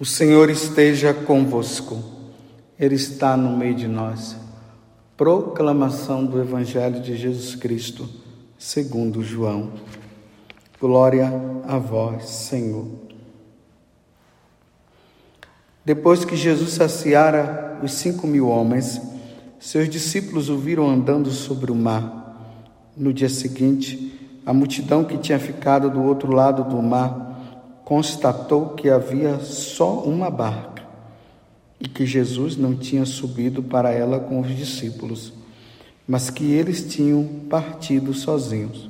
[0.00, 2.02] O Senhor esteja convosco,
[2.78, 4.34] Ele está no meio de nós.
[5.14, 8.08] Proclamação do Evangelho de Jesus Cristo,
[8.58, 9.72] segundo João.
[10.80, 11.30] Glória
[11.68, 12.86] a vós, Senhor.
[15.84, 19.02] Depois que Jesus saciara os cinco mil homens,
[19.58, 22.56] seus discípulos o viram andando sobre o mar.
[22.96, 27.29] No dia seguinte, a multidão que tinha ficado do outro lado do mar
[27.90, 30.80] constatou que havia só uma barca
[31.80, 35.32] e que Jesus não tinha subido para ela com os discípulos,
[36.06, 38.88] mas que eles tinham partido sozinhos.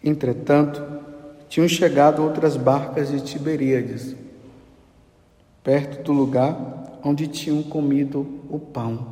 [0.00, 0.80] Entretanto,
[1.48, 4.14] tinham chegado outras barcas de Tiberíades,
[5.64, 9.08] perto do lugar onde tinham comido o pão,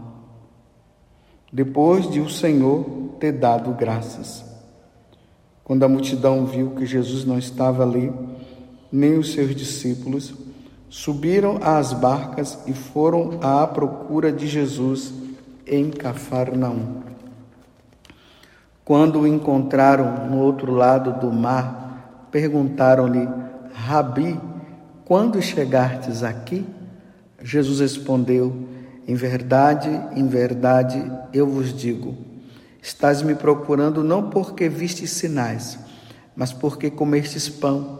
[1.53, 2.85] depois de o Senhor
[3.19, 4.45] ter dado graças.
[5.65, 8.13] Quando a multidão viu que Jesus não estava ali,
[8.93, 10.35] nem os seus discípulos,
[10.89, 15.13] subiram às barcas e foram à procura de Jesus
[15.67, 17.03] em Cafarnaum.
[18.85, 23.29] Quando o encontraram no outro lado do mar, perguntaram-lhe:
[23.73, 24.39] Rabi,
[25.05, 26.67] quando chegastes aqui?
[27.41, 28.67] Jesus respondeu:
[29.07, 31.01] Em verdade, em verdade,
[31.33, 32.17] eu vos digo:
[32.83, 35.79] estás me procurando não porque vistes sinais,
[36.35, 38.00] mas porque comestes pão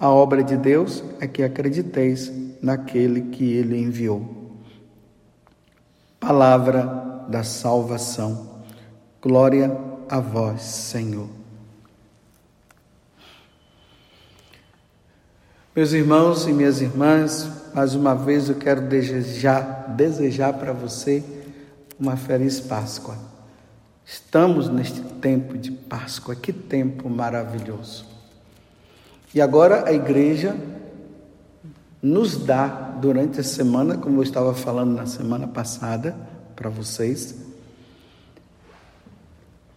[0.00, 2.32] a obra de Deus é que acrediteis
[2.62, 4.52] naquele que ele enviou.
[6.20, 8.62] Palavra da salvação.
[9.20, 9.76] Glória
[10.08, 11.28] a vós, Senhor.
[15.74, 21.22] Meus irmãos e minhas irmãs, mais uma vez eu quero desejar, desejar para você
[21.98, 23.16] uma feliz Páscoa.
[24.04, 28.17] Estamos neste tempo de Páscoa, que tempo maravilhoso.
[29.34, 30.56] E agora a igreja
[32.02, 32.66] nos dá
[33.00, 36.16] durante a semana, como eu estava falando na semana passada
[36.56, 37.36] para vocês,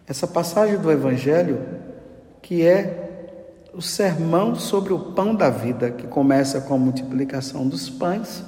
[0.07, 1.59] essa passagem do Evangelho
[2.41, 7.89] que é o sermão sobre o pão da vida, que começa com a multiplicação dos
[7.89, 8.43] pães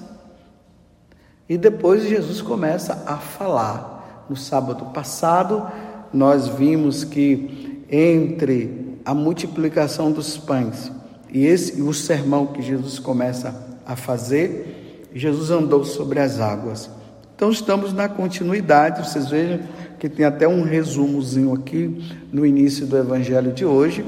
[1.48, 4.26] e depois Jesus começa a falar.
[4.30, 5.70] No sábado passado,
[6.12, 10.92] nós vimos que entre a multiplicação dos pães.
[11.32, 16.90] E esse o sermão que Jesus começa a fazer, Jesus andou sobre as águas.
[17.36, 19.60] Então estamos na continuidade, vocês vejam
[20.00, 24.06] que tem até um resumozinho aqui no início do evangelho de hoje,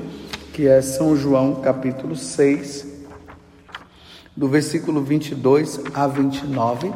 [0.53, 2.87] que é São João capítulo 6,
[4.35, 6.93] do versículo 22 a 29.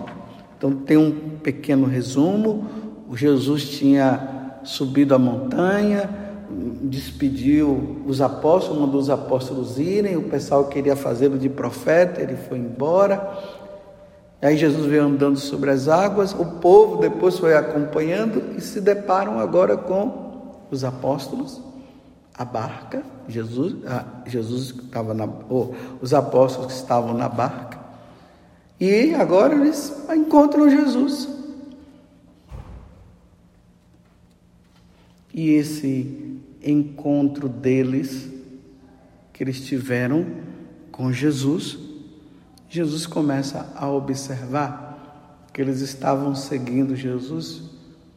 [0.58, 1.12] Então tem um
[1.42, 2.68] pequeno resumo.
[3.14, 6.29] Jesus tinha subido a montanha,
[6.82, 12.58] despediu os apóstolos, mandou os apóstolos irem, o pessoal queria fazê-lo de profeta, ele foi
[12.58, 13.38] embora.
[14.42, 19.40] Aí Jesus veio andando sobre as águas, o povo depois foi acompanhando e se deparam
[19.40, 20.30] agora com
[20.72, 21.62] os apóstolos,
[22.34, 27.78] a barca, Jesus, ah, Jesus estava na, oh, os apóstolos que estavam na barca.
[28.80, 31.28] E agora eles encontram Jesus.
[35.34, 36.29] E esse
[36.64, 38.28] encontro deles
[39.34, 40.26] que eles tiveram
[40.92, 41.78] com Jesus,
[42.70, 47.64] Jesus começa a observar que eles estavam seguindo Jesus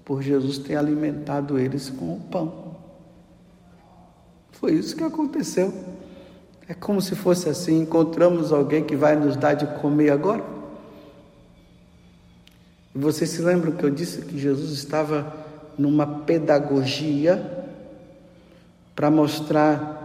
[0.05, 2.77] por Jesus ter alimentado eles com o pão.
[4.51, 5.73] Foi isso que aconteceu.
[6.69, 10.45] É como se fosse assim: encontramos alguém que vai nos dar de comer agora.
[12.95, 15.35] Vocês se lembram que eu disse que Jesus estava
[15.79, 17.62] numa pedagogia
[18.95, 20.01] para mostrar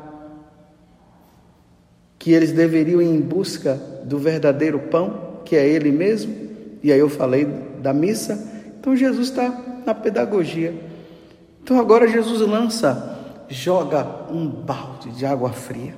[2.18, 6.36] que eles deveriam ir em busca do verdadeiro pão, que é Ele mesmo.
[6.84, 7.46] E aí eu falei
[7.80, 8.52] da missa.
[8.80, 10.74] Então Jesus está na pedagogia.
[11.64, 13.18] Então agora Jesus lança,
[13.50, 15.96] joga um balde de água fria.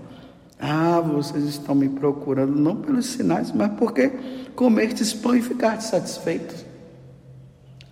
[0.60, 4.10] Ah, vocês estão me procurando não pelos sinais, mas porque
[4.56, 6.66] comertes pão e ficaste satisfeitos.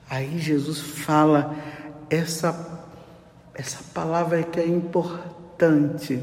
[0.09, 1.55] Aí Jesus fala
[2.09, 2.76] essa
[3.57, 6.21] essa palavra que é importante,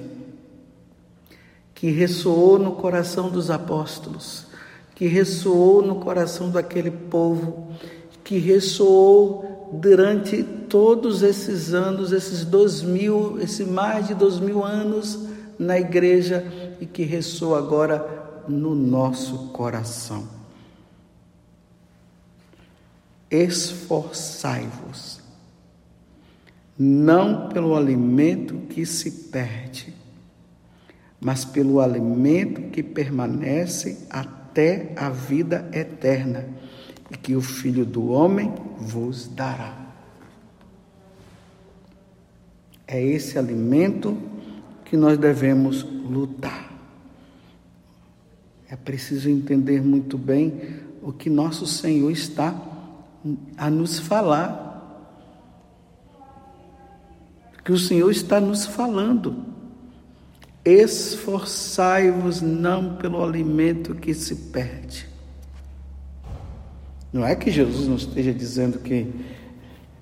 [1.75, 4.47] que ressoou no coração dos apóstolos.
[4.95, 7.73] que ressoou no coração daquele povo,
[8.23, 15.19] que ressoou durante todos esses anos, esses dois mil, esse mais de dois mil anos
[15.59, 16.45] na igreja
[16.81, 20.29] e que ressoa agora no nosso coração.
[23.31, 25.21] Esforçai-vos,
[26.79, 29.95] não pelo alimento que se perde,
[31.21, 36.47] mas pelo alimento que permanece até a vida eterna,
[37.11, 39.85] e que o Filho do Homem vos dará.
[42.87, 44.17] É esse alimento
[44.85, 46.73] que nós devemos lutar.
[48.69, 52.55] É preciso entender muito bem o que nosso Senhor está
[53.57, 54.64] a nos falar.
[57.65, 59.37] Que o Senhor está nos falando.
[60.65, 65.09] Esforçai-vos não pelo alimento que se perde.
[67.13, 69.13] Não é que Jesus não esteja dizendo que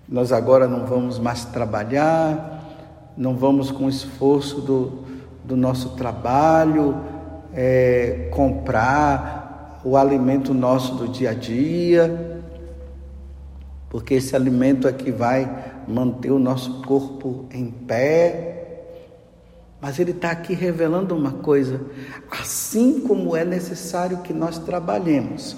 [0.08, 5.04] nós agora não vamos mais trabalhar, não vamos com esforço do,
[5.44, 6.96] do nosso trabalho
[7.54, 12.40] é, comprar o alimento nosso do dia a dia,
[13.90, 18.58] porque esse alimento é que vai manter o nosso corpo em pé.
[19.80, 21.80] Mas ele está aqui revelando uma coisa:
[22.30, 25.56] assim como é necessário que nós trabalhemos,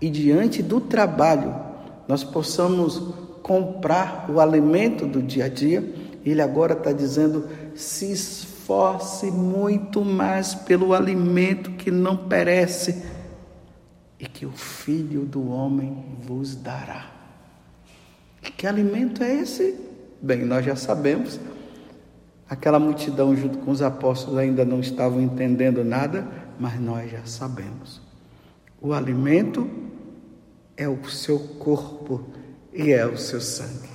[0.00, 1.54] e diante do trabalho
[2.06, 2.98] nós possamos
[3.42, 10.54] comprar o alimento do dia a dia, ele agora está dizendo: se esforce muito mais
[10.54, 13.04] pelo alimento que não perece
[14.18, 17.19] e que o Filho do Homem vos dará.
[18.42, 19.78] Que alimento é esse?
[20.20, 21.38] Bem, nós já sabemos.
[22.48, 26.26] Aquela multidão junto com os apóstolos ainda não estavam entendendo nada,
[26.58, 28.00] mas nós já sabemos.
[28.80, 29.70] O alimento
[30.76, 32.26] é o seu corpo
[32.72, 33.88] e é o seu sangue.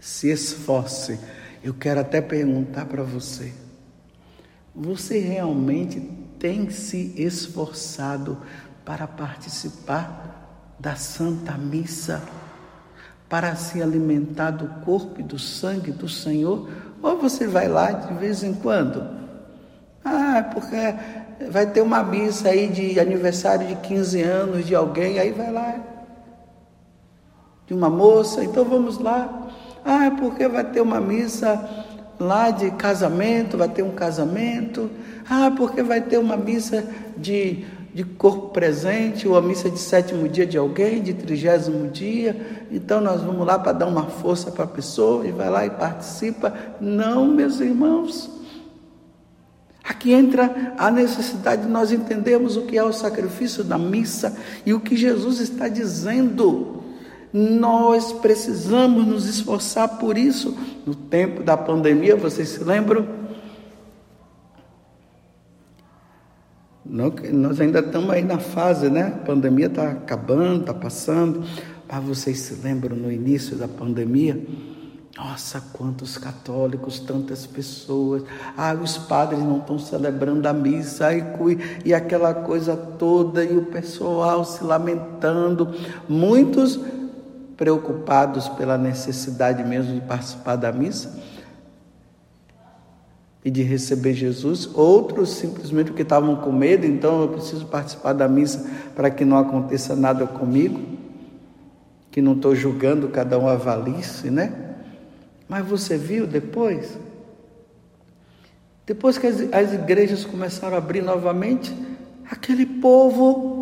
[0.00, 1.18] Se esforce.
[1.62, 3.52] Eu quero até perguntar para você:
[4.74, 6.00] você realmente
[6.38, 8.38] tem se esforçado
[8.84, 10.33] para participar
[10.84, 12.22] da Santa Missa,
[13.26, 16.68] para se alimentar do corpo e do sangue do Senhor?
[17.02, 19.02] Ou você vai lá de vez em quando?
[20.04, 25.32] Ah, porque vai ter uma missa aí de aniversário de 15 anos de alguém, aí
[25.32, 25.74] vai lá
[27.66, 29.48] de uma moça, então vamos lá.
[29.86, 31.66] Ah, porque vai ter uma missa
[32.20, 34.90] lá de casamento, vai ter um casamento.
[35.28, 36.86] Ah, porque vai ter uma missa
[37.16, 37.64] de,
[37.94, 42.66] de corpo presente, ou a missa de sétimo dia de alguém, de trigésimo dia.
[42.72, 45.70] Então nós vamos lá para dar uma força para a pessoa e vai lá e
[45.70, 46.52] participa.
[46.80, 48.28] Não, meus irmãos.
[49.84, 54.36] Aqui entra a necessidade de nós entendermos o que é o sacrifício da missa
[54.66, 56.82] e o que Jesus está dizendo.
[57.32, 60.56] Nós precisamos nos esforçar por isso.
[60.84, 63.23] No tempo da pandemia, vocês se lembram?
[66.86, 69.06] Nós ainda estamos aí na fase, né?
[69.06, 71.42] A pandemia está acabando, está passando.
[71.90, 74.44] Mas vocês se lembram no início da pandemia?
[75.16, 78.24] Nossa, quantos católicos, tantas pessoas.
[78.56, 81.22] Ah, os padres não estão celebrando a missa, e,
[81.84, 85.72] e aquela coisa toda, e o pessoal se lamentando.
[86.08, 86.78] Muitos
[87.56, 91.33] preocupados pela necessidade mesmo de participar da missa
[93.44, 98.26] e de receber Jesus, outros simplesmente porque estavam com medo, então eu preciso participar da
[98.26, 100.80] missa para que não aconteça nada comigo,
[102.10, 104.76] que não estou julgando, cada um avalice, né?
[105.46, 106.98] Mas você viu depois?
[108.86, 111.74] Depois que as igrejas começaram a abrir novamente,
[112.30, 113.53] aquele povo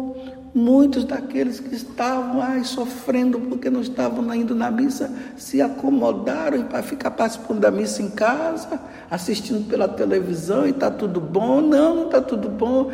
[0.54, 6.82] Muitos daqueles que estavam ai, sofrendo porque não estavam indo na missa se acomodaram para
[6.82, 8.78] ficar participando da missa em casa,
[9.10, 11.62] assistindo pela televisão e está tudo bom.
[11.62, 12.92] Não, não está tudo bom.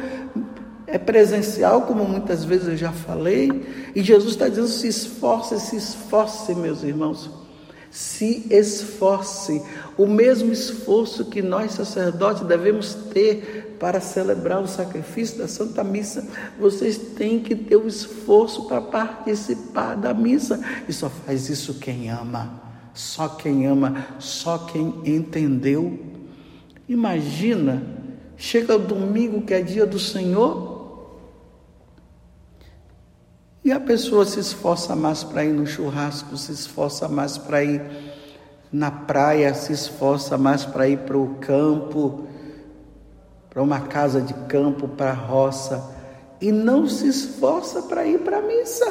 [0.87, 3.91] É presencial, como muitas vezes eu já falei.
[3.93, 7.38] E Jesus está dizendo: se esforce, se esforce, meus irmãos
[7.91, 9.63] se esforce,
[9.97, 16.27] o mesmo esforço que nós sacerdotes devemos ter para celebrar o sacrifício da Santa Missa,
[16.59, 22.11] vocês têm que ter o esforço para participar da missa, e só faz isso quem
[22.11, 22.61] ama,
[22.93, 25.99] só quem ama, só quem entendeu.
[26.89, 27.83] Imagina,
[28.37, 30.68] chega o domingo que é dia do Senhor,
[33.69, 37.83] e a pessoa se esforça mais para ir no churrasco, se esforça mais para ir
[38.73, 42.27] na praia, se esforça mais para ir para o campo.
[43.51, 45.85] para uma casa de campo, para a roça,
[46.41, 48.91] e não se esforça para ir para a missa.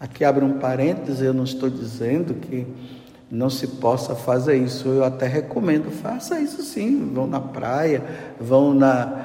[0.00, 2.66] Aqui abre um parênteses, eu não estou dizendo que
[3.30, 4.88] não se possa fazer isso.
[4.88, 7.12] Eu até recomendo, faça isso sim.
[7.12, 8.02] Vão na praia,
[8.40, 9.17] vão na,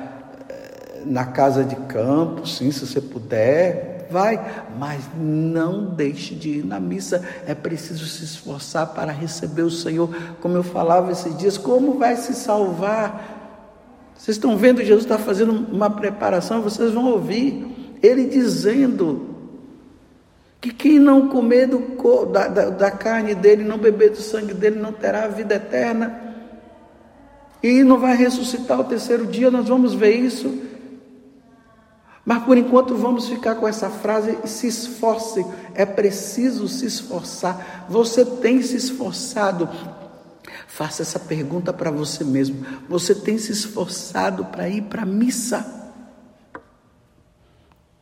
[1.05, 4.39] na casa de campo, sim, se você puder, vai.
[4.77, 7.23] Mas não deixe de ir na missa.
[7.47, 10.09] É preciso se esforçar para receber o Senhor.
[10.39, 13.41] Como eu falava esses dias, como vai se salvar?
[14.15, 19.33] Vocês estão vendo, Jesus está fazendo uma preparação, vocês vão ouvir ele dizendo
[20.61, 24.79] que quem não comer do, da, da, da carne dele, não beber do sangue dele,
[24.79, 26.21] não terá a vida eterna.
[27.61, 30.62] E não vai ressuscitar o terceiro dia, nós vamos ver isso.
[32.25, 37.85] Mas por enquanto vamos ficar com essa frase: se esforce, é preciso se esforçar.
[37.89, 39.69] Você tem se esforçado.
[40.67, 42.65] Faça essa pergunta para você mesmo.
[42.87, 45.91] Você tem se esforçado para ir para a missa?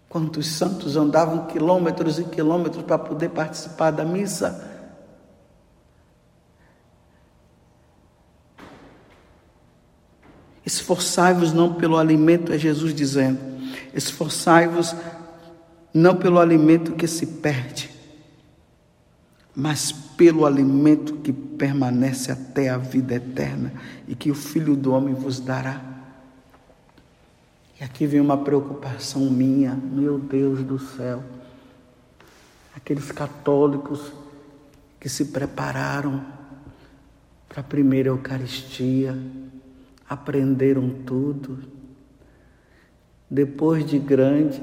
[0.07, 4.69] Quantos santos andavam quilômetros e quilômetros para poder participar da missa?
[10.65, 13.50] Esforçai-vos não pelo alimento, é Jesus dizendo.
[13.93, 14.95] Esforçai-vos
[15.93, 17.89] não pelo alimento que se perde,
[19.55, 23.73] mas pelo alimento que permanece até a vida eterna
[24.07, 25.81] e que o Filho do Homem vos dará.
[27.79, 31.23] E aqui vem uma preocupação minha, meu Deus do céu.
[32.75, 34.13] Aqueles católicos
[34.99, 36.23] que se prepararam
[37.51, 39.17] para a primeira Eucaristia,
[40.07, 41.59] aprenderam tudo.
[43.31, 44.61] Depois de grande,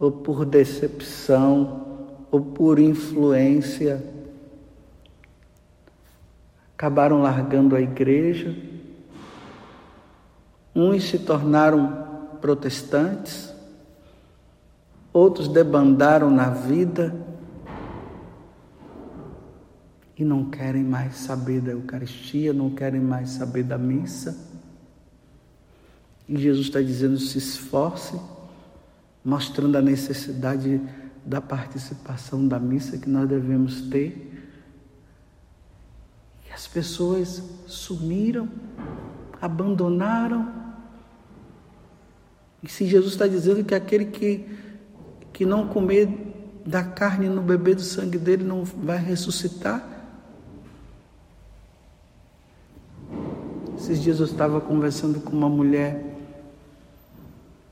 [0.00, 1.84] ou por decepção,
[2.30, 4.02] ou por influência,
[6.74, 8.56] acabaram largando a igreja
[10.74, 13.54] Uns se tornaram protestantes,
[15.12, 17.14] outros debandaram na vida
[20.16, 24.53] e não querem mais saber da Eucaristia, não querem mais saber da missa.
[26.28, 28.18] E Jesus está dizendo: se esforce,
[29.24, 30.80] mostrando a necessidade
[31.24, 34.32] da participação da missa que nós devemos ter.
[36.48, 38.48] E as pessoas sumiram,
[39.40, 40.64] abandonaram
[42.64, 44.46] e se Jesus está dizendo que aquele que,
[45.34, 46.08] que não comer
[46.64, 49.86] da carne não beber do sangue dele não vai ressuscitar.
[53.76, 56.13] Esses dias eu estava conversando com uma mulher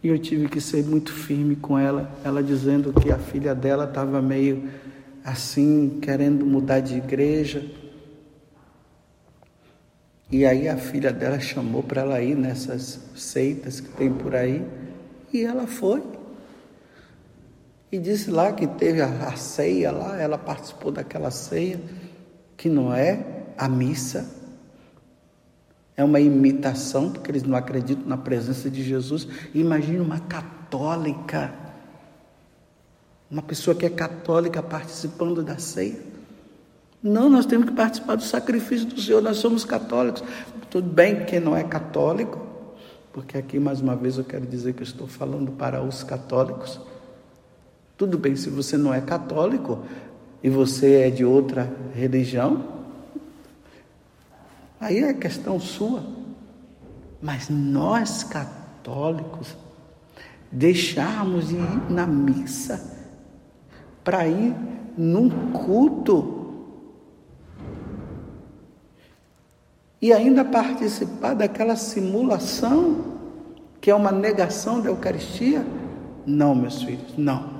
[0.02, 3.85] e eu tive que ser muito firme com ela, ela dizendo que a filha dela
[3.85, 4.68] estava meio
[5.25, 7.64] assim, querendo mudar de igreja.
[10.30, 14.66] E aí a filha dela chamou para ela ir nessas seitas que tem por aí.
[15.32, 16.02] E ela foi.
[17.92, 21.78] E disse lá que teve a, ceia lá, ela participou daquela ceia,
[22.56, 24.41] que não é a missa.
[25.96, 29.28] É uma imitação, porque eles não acreditam na presença de Jesus.
[29.54, 31.52] Imagine uma católica,
[33.30, 36.12] uma pessoa que é católica participando da ceia.
[37.02, 40.22] Não, nós temos que participar do sacrifício do Senhor, nós somos católicos.
[40.70, 42.40] Tudo bem quem não é católico,
[43.12, 46.80] porque aqui mais uma vez eu quero dizer que eu estou falando para os católicos.
[47.99, 49.84] Tudo bem se você não é católico
[50.42, 52.81] e você é de outra religião,
[54.82, 56.02] aí é questão sua.
[57.22, 59.56] Mas nós católicos
[60.50, 62.82] deixarmos de ir na missa
[64.04, 64.54] para ir
[64.98, 66.40] num culto
[70.00, 73.12] e ainda participar daquela simulação
[73.80, 75.64] que é uma negação da Eucaristia?
[76.26, 77.51] Não, meus filhos, não.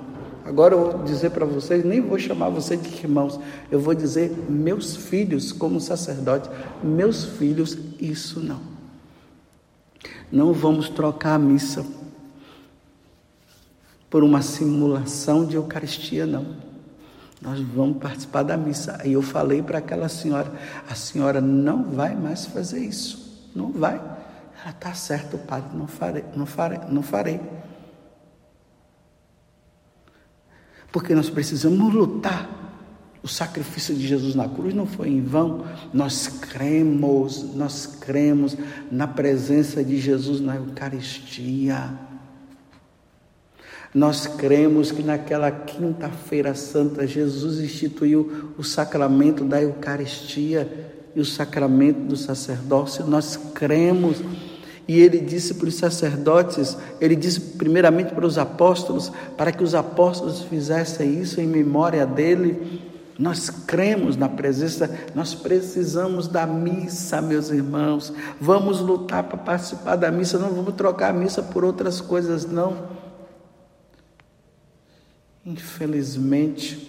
[0.45, 3.39] Agora eu vou dizer para vocês, nem vou chamar vocês de irmãos,
[3.71, 6.51] eu vou dizer meus filhos, como sacerdote,
[6.83, 8.61] meus filhos, isso não.
[10.31, 11.85] Não vamos trocar a missa
[14.11, 16.57] por uma simulação de Eucaristia, não.
[17.41, 18.97] Nós vamos participar da missa.
[19.01, 20.53] Aí eu falei para aquela senhora:
[20.89, 23.51] a senhora não vai mais fazer isso.
[23.55, 23.97] Não vai.
[23.97, 27.41] Ela está certo, padre, não farei, não farei, não farei.
[30.93, 32.61] Porque nós precisamos lutar.
[33.23, 35.65] O sacrifício de Jesus na cruz não foi em vão.
[35.93, 38.57] Nós cremos, nós cremos
[38.91, 41.91] na presença de Jesus na Eucaristia.
[43.95, 52.01] Nós cremos que naquela quinta-feira santa Jesus instituiu o sacramento da Eucaristia e o sacramento
[52.01, 53.07] do sacerdócio.
[53.07, 54.17] Nós cremos.
[54.87, 59.75] E ele disse para os sacerdotes, ele disse primeiramente para os apóstolos, para que os
[59.75, 62.83] apóstolos fizessem isso em memória dele.
[63.19, 68.13] Nós cremos na presença, nós precisamos da missa, meus irmãos.
[68.41, 72.89] Vamos lutar para participar da missa, não vamos trocar a missa por outras coisas, não.
[75.45, 76.89] Infelizmente,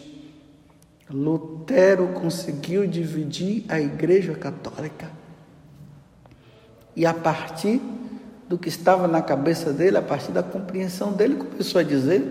[1.09, 5.22] Lutero conseguiu dividir a Igreja Católica.
[6.95, 7.81] E a partir
[8.47, 12.23] do que estava na cabeça dele, a partir da compreensão dele, começou a dizer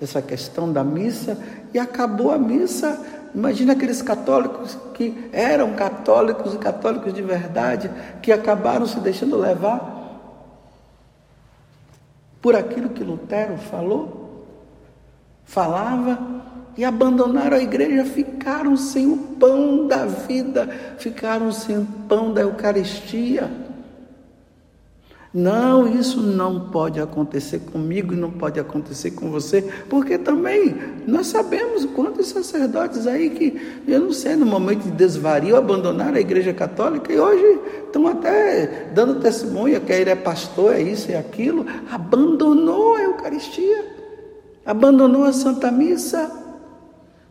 [0.00, 1.38] essa questão da missa
[1.72, 3.00] e acabou a missa.
[3.34, 7.90] Imagina aqueles católicos que eram católicos e católicos de verdade,
[8.20, 10.00] que acabaram se deixando levar
[12.42, 14.44] por aquilo que Lutero falou,
[15.44, 16.18] falava
[16.76, 20.66] e abandonaram a igreja, ficaram sem o pão da vida,
[20.98, 23.48] ficaram sem o pão da Eucaristia.
[25.34, 31.28] Não, isso não pode acontecer comigo e não pode acontecer com você, porque também nós
[31.28, 36.52] sabemos quantos sacerdotes aí que, eu não sei, no momento de desvario, abandonaram a igreja
[36.52, 41.64] católica e hoje estão até dando testemunha que ele é pastor, é isso é aquilo,
[41.90, 43.86] abandonou a Eucaristia,
[44.66, 46.30] abandonou a Santa Missa.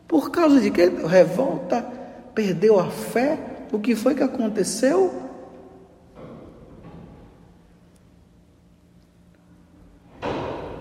[0.08, 0.86] Por causa de que?
[0.86, 1.86] Revolta,
[2.34, 3.38] perdeu a fé.
[3.72, 5.31] O que foi que aconteceu?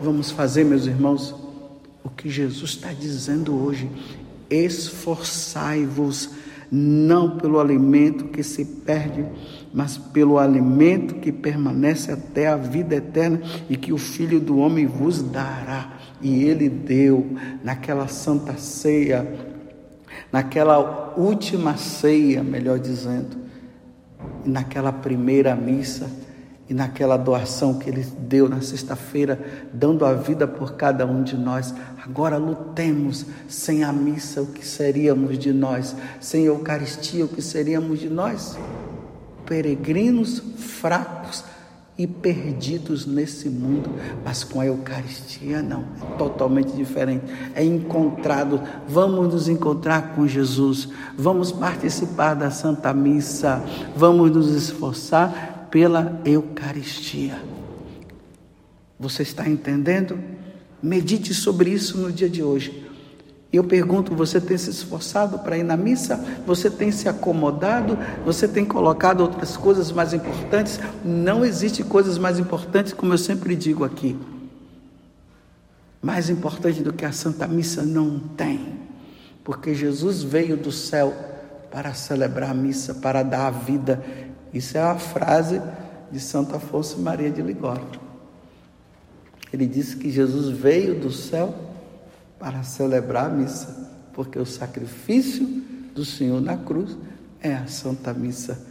[0.03, 1.35] Vamos fazer, meus irmãos,
[2.03, 3.91] o que Jesus está dizendo hoje.
[4.49, 6.31] Esforçai-vos,
[6.73, 9.27] não pelo alimento que se perde,
[9.75, 14.87] mas pelo alimento que permanece até a vida eterna e que o Filho do Homem
[14.87, 19.31] vos dará e ele deu naquela santa ceia,
[20.33, 23.37] naquela última ceia, melhor dizendo,
[24.47, 26.11] naquela primeira missa
[26.71, 29.41] e naquela doação que ele deu na sexta-feira,
[29.75, 31.75] dando a vida por cada um de nós.
[32.01, 35.97] Agora lutemos sem a missa, o que seríamos de nós?
[36.21, 38.57] Sem a Eucaristia, o que seríamos de nós?
[39.45, 41.43] Peregrinos fracos,
[42.01, 43.91] e perdidos nesse mundo,
[44.25, 47.27] mas com a Eucaristia não, é totalmente diferente.
[47.55, 53.63] É encontrado, vamos nos encontrar com Jesus, vamos participar da Santa Missa,
[53.95, 57.41] vamos nos esforçar pela Eucaristia.
[58.99, 60.19] Você está entendendo?
[60.83, 62.91] Medite sobre isso no dia de hoje.
[63.53, 66.17] Eu pergunto: você tem se esforçado para ir na missa?
[66.47, 67.99] Você tem se acomodado?
[68.25, 70.79] Você tem colocado outras coisas mais importantes?
[71.05, 74.17] Não existe coisas mais importantes, como eu sempre digo aqui.
[76.03, 78.79] Mais importante do que a Santa Missa não tem,
[79.45, 81.15] porque Jesus veio do céu
[81.71, 84.03] para celebrar a missa, para dar a vida.
[84.53, 85.61] Isso é a frase
[86.11, 87.87] de Santo Afonso Maria de Ligório.
[89.53, 91.55] Ele disse que Jesus veio do céu
[92.39, 95.47] para celebrar a missa, porque o sacrifício
[95.95, 96.97] do Senhor na cruz
[97.41, 98.67] é a Santa Missa.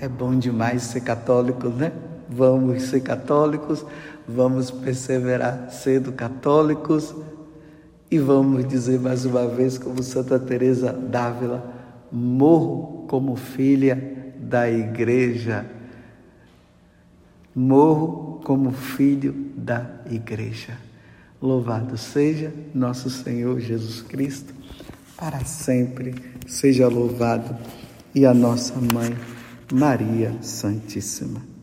[0.00, 1.92] É bom demais ser católico, né?
[2.28, 3.84] Vamos ser católicos,
[4.26, 7.14] vamos perseverar sendo católicos
[8.10, 11.74] e vamos dizer mais uma vez, como Santa Teresa d'Ávila,
[12.10, 15.66] morro como filha da igreja.
[17.54, 20.78] Morro como filho da igreja.
[21.42, 24.54] Louvado seja nosso Senhor Jesus Cristo,
[25.16, 26.14] para sempre
[26.46, 27.56] seja louvado,
[28.14, 29.16] e a nossa mãe,
[29.72, 31.57] Maria Santíssima.